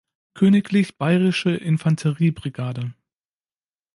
[0.33, 2.95] Königlich Bayerische Infanterie-Brigade".